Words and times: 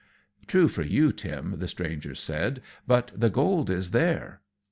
"True 0.47 0.67
for 0.67 0.81
you, 0.81 1.11
Tim," 1.11 1.59
the 1.59 1.67
stranger 1.67 2.15
said, 2.15 2.63
"but 2.87 3.11
the 3.15 3.29
gold 3.29 3.69
is 3.69 3.91
there." 3.91 4.41